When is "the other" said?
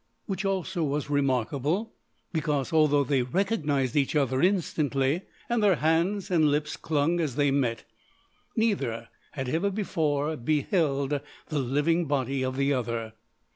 12.57-13.13